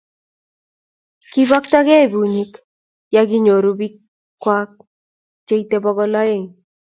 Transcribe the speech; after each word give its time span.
kibeektagei 1.31 2.05
bunyik 2.13 2.53
ya 3.15 3.21
kinyoryo 3.29 3.71
biikwak 3.79 4.69
cheitei 5.47 5.83
bokol 5.83 6.13
oeng'. 6.21 6.49